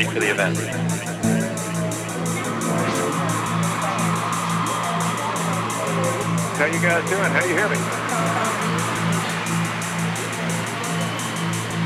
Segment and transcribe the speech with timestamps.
[0.00, 0.56] ready for the event.
[6.56, 7.30] How you guys doing?
[7.30, 7.76] How you hear me?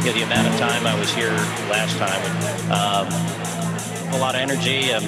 [0.04, 1.30] Yeah, the amount of time I was here
[1.70, 2.22] last time,
[2.70, 4.92] um, a lot of energy.
[4.92, 5.02] I'm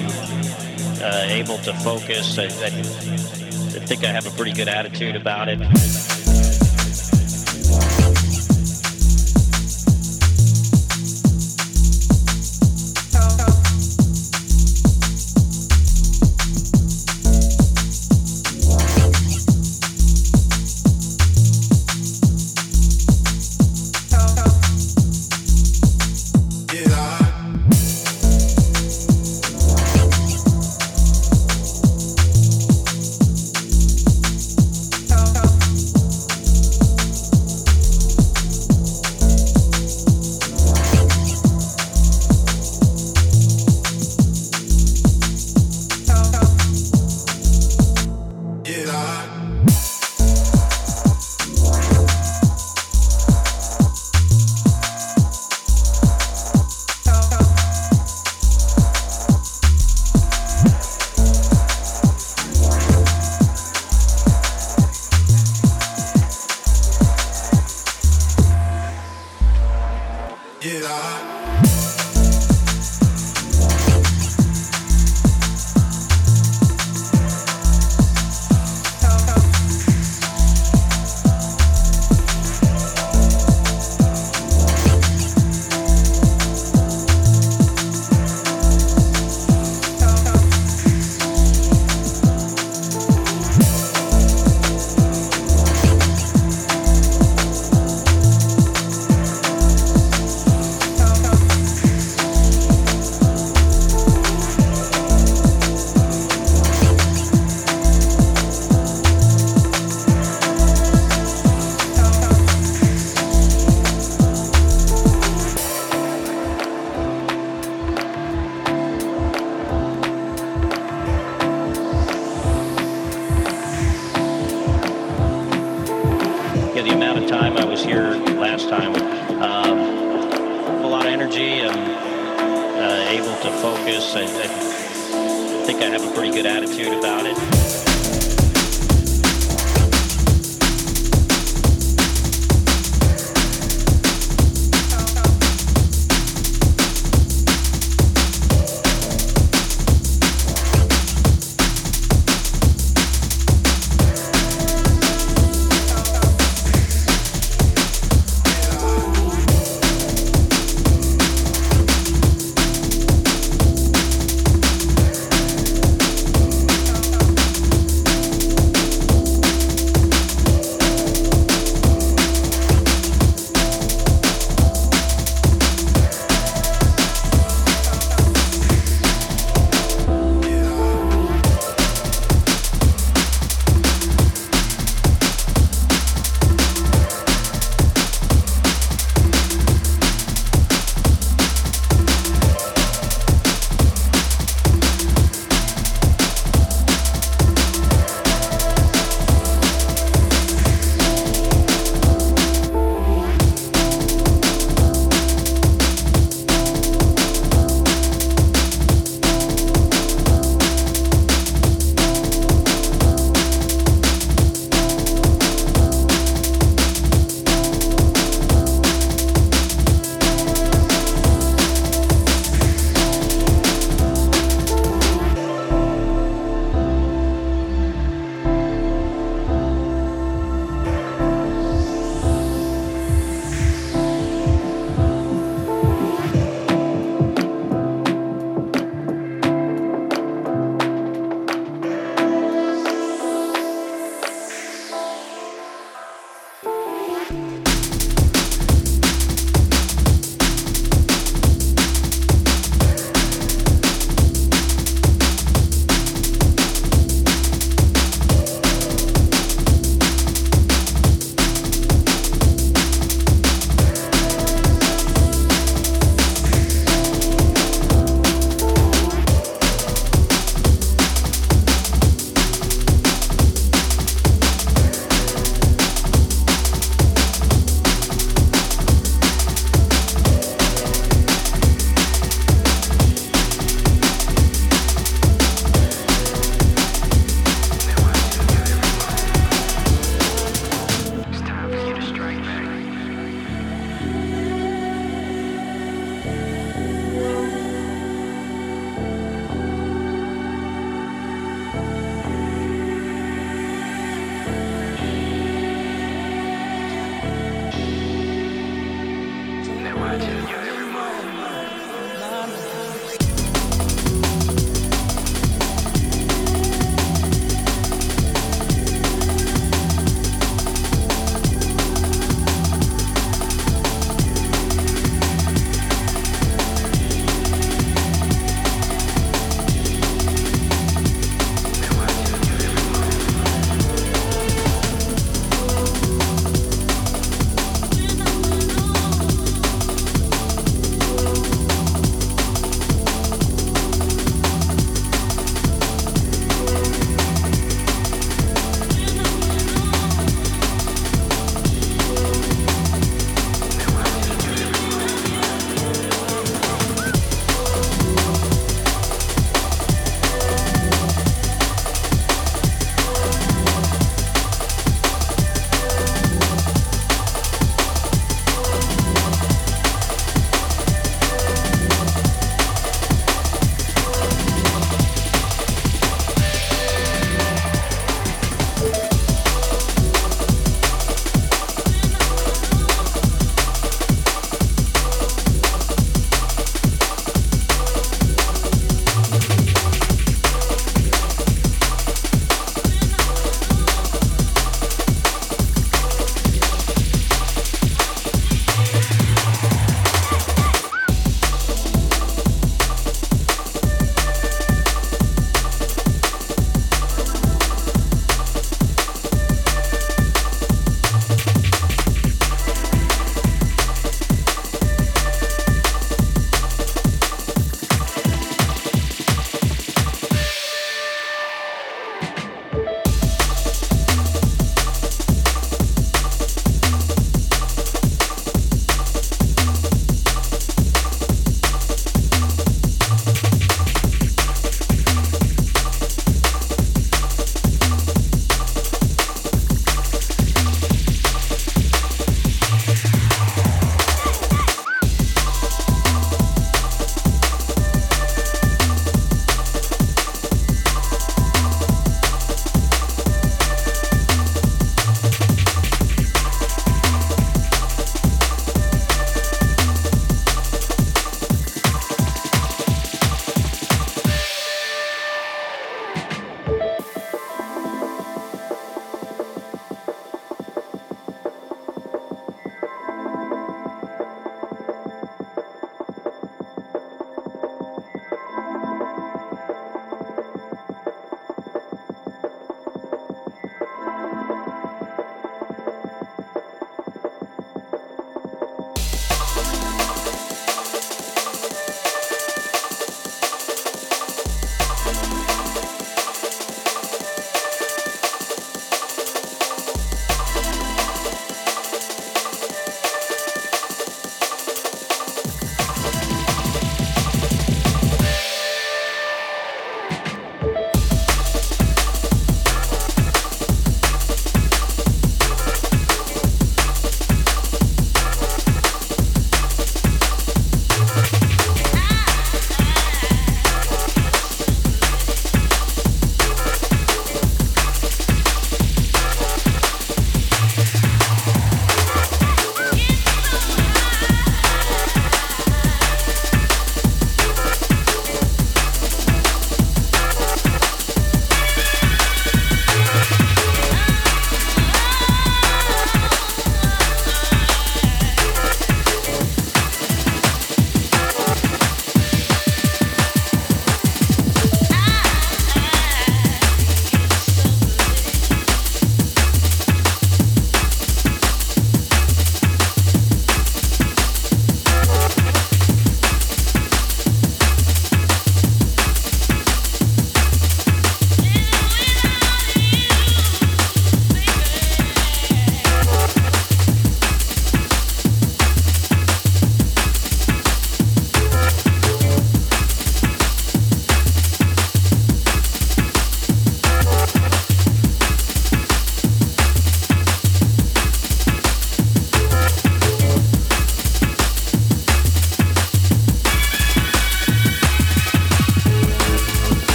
[1.01, 2.37] uh, able to focus.
[2.37, 5.59] I, I, I think I have a pretty good attitude about it.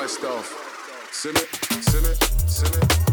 [0.00, 0.06] They
[1.36, 1.48] it,
[2.06, 3.09] us all.